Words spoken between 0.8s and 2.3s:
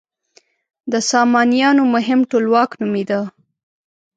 د سامانیانو مهم